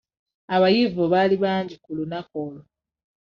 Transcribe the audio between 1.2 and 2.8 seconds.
bangi ku lunaku olwo.